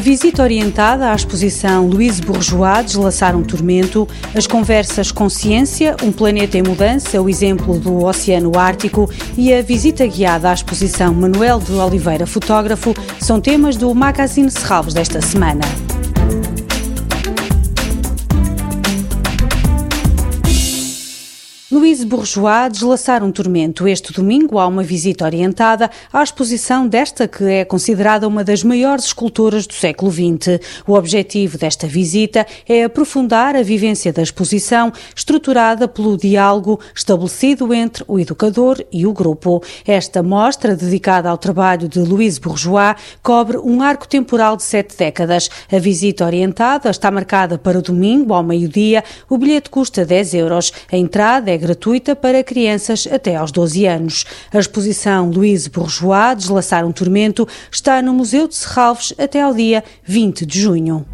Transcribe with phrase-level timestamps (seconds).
[0.00, 6.62] visita orientada à exposição Louise Bourgeois, Deslaçar um Tormento, as conversas Consciência, um planeta em
[6.62, 12.26] mudança, o exemplo do Oceano Ártico e a visita guiada à exposição Manuel de Oliveira,
[12.26, 15.62] fotógrafo, são temas do Magazine Serralves desta semana.
[21.70, 23.86] Louise Bourgeois deslaçar um tormento.
[23.86, 29.04] Este domingo há uma visita orientada à exposição desta que é considerada uma das maiores
[29.04, 30.58] esculturas do século XX.
[30.86, 38.02] O objetivo desta visita é aprofundar a vivência da exposição, estruturada pelo diálogo estabelecido entre
[38.08, 39.62] o educador e o grupo.
[39.86, 45.50] Esta mostra, dedicada ao trabalho de Louise Bourgeois, cobre um arco temporal de sete décadas.
[45.70, 49.04] A visita orientada está marcada para domingo, ao meio-dia.
[49.28, 50.72] O bilhete custa 10 euros.
[50.90, 54.24] A entrada é gratuita para crianças até aos 12 anos.
[54.52, 59.84] A exposição Louise Bourgeois, Deslaçar um Tormento, está no Museu de Serralves até ao dia
[60.04, 61.06] 20 de junho.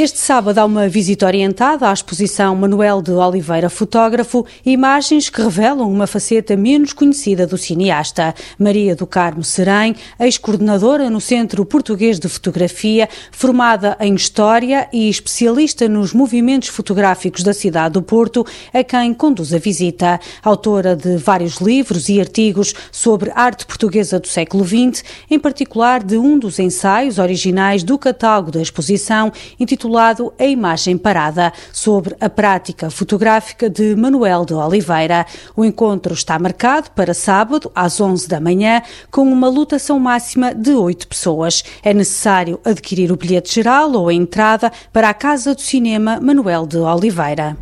[0.00, 5.90] Este sábado há uma visita orientada à exposição Manuel de Oliveira Fotógrafo, imagens que revelam
[5.90, 8.32] uma faceta menos conhecida do cineasta.
[8.56, 15.88] Maria do Carmo Serém, ex-coordenadora no Centro Português de Fotografia, formada em História e especialista
[15.88, 20.20] nos movimentos fotográficos da cidade do Porto, a quem conduz a visita.
[20.44, 26.16] Autora de vários livros e artigos sobre arte portuguesa do século XX, em particular de
[26.16, 32.28] um dos ensaios originais do catálogo da exposição, intitulado intitulado A Imagem Parada, sobre a
[32.28, 35.26] prática fotográfica de Manuel de Oliveira.
[35.56, 40.72] O encontro está marcado para sábado, às 11 da manhã, com uma lotação máxima de
[40.72, 41.64] 8 pessoas.
[41.82, 46.66] É necessário adquirir o bilhete geral ou a entrada para a Casa do Cinema Manuel
[46.66, 47.56] de Oliveira.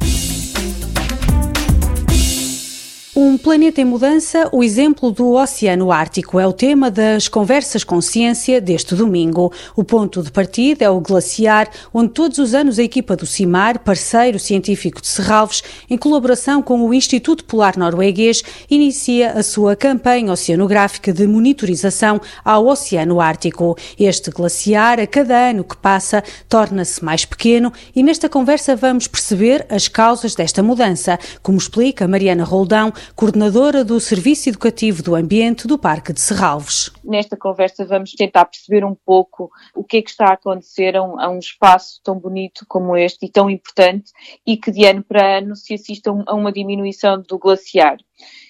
[3.19, 7.99] Um planeta em mudança, o exemplo do Oceano Ártico é o tema das Conversas com
[7.99, 9.51] Ciência deste domingo.
[9.75, 13.79] O ponto de partida é o glaciar, onde todos os anos a equipa do CIMAR,
[13.79, 20.31] parceiro científico de Serralves, em colaboração com o Instituto Polar Norueguês, inicia a sua campanha
[20.31, 23.79] oceanográfica de monitorização ao Oceano Ártico.
[23.99, 29.65] Este glaciar, a cada ano que passa, torna-se mais pequeno e nesta conversa vamos perceber
[29.71, 35.79] as causas desta mudança, como explica Mariana Roldão, coordenadora do Serviço Educativo do Ambiente do
[35.79, 36.91] Parque de Serralves.
[37.05, 41.03] Nesta conversa vamos tentar perceber um pouco o que é que está a acontecer a
[41.03, 44.11] um, a um espaço tão bonito como este e tão importante
[44.47, 47.99] e que de ano para ano se assista a uma diminuição do glaciar.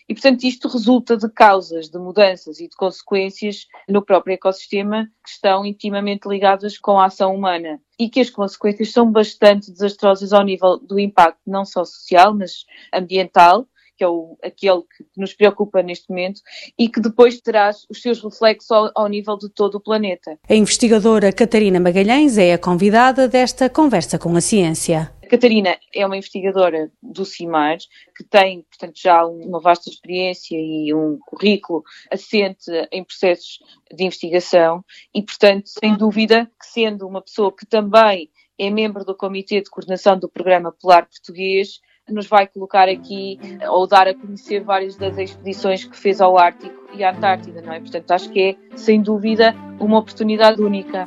[0.09, 5.31] E, portanto, isto resulta de causas, de mudanças e de consequências no próprio ecossistema que
[5.31, 10.45] estão intimamente ligadas com a ação humana e que as consequências são bastante desastrosas ao
[10.45, 13.66] nível do impacto não só social, mas ambiental,
[13.97, 16.41] que é o, aquele que nos preocupa neste momento,
[16.79, 20.39] e que depois terá os seus reflexos ao, ao nível de todo o planeta.
[20.49, 25.12] A investigadora Catarina Magalhães é a convidada desta conversa com a ciência.
[25.27, 27.79] A Catarina é uma investigadora do CIMAR,
[28.17, 31.83] que tem, portanto, já uma vasta experiência e um currículo
[32.13, 33.59] assente em processos
[33.93, 39.17] de investigação e, portanto, sem dúvida que sendo uma pessoa que também é membro do
[39.17, 44.61] Comitê de Coordenação do Programa Polar Português, nos vai colocar aqui ou dar a conhecer
[44.61, 47.81] várias das expedições que fez ao Ártico e à Antártida, não é?
[47.81, 51.07] Portanto, acho que é, sem dúvida, uma oportunidade única.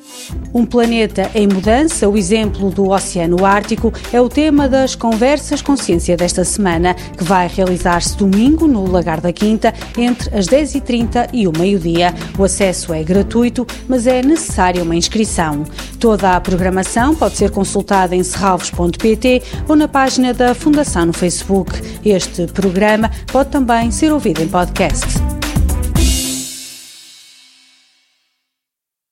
[0.54, 6.18] Um planeta em mudança, o exemplo do Oceano Ártico, é o tema das Conversas Consciência
[6.18, 11.52] desta semana, que vai realizar-se domingo no Lagar da Quinta, entre as 10h30 e o
[11.58, 12.14] meio-dia.
[12.38, 15.64] O acesso é gratuito, mas é necessária uma inscrição.
[16.00, 21.72] Toda a programação pode ser consultada em serralvos.pt ou na página da Fundação no Facebook.
[22.04, 25.29] Este programa pode também ser ouvido em podcast.